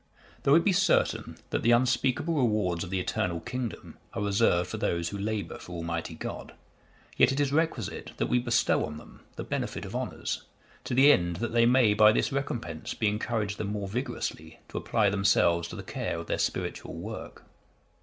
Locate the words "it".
0.55-0.65, 7.31-7.39